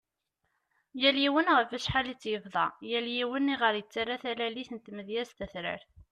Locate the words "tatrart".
5.39-5.89